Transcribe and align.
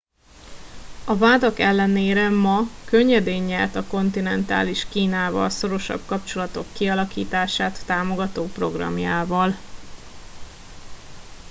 a 1.05 1.15
vádak 1.17 1.59
ellenére 1.59 2.29
ma 2.29 2.61
könnyedén 2.85 3.43
nyert 3.43 3.75
a 3.75 3.83
kontinentális 3.87 4.87
kínával 4.89 5.49
szorosabb 5.49 6.01
kapcsolatok 6.05 6.65
kialakítását 6.73 7.85
támogató 7.85 8.45
programjával 8.45 9.53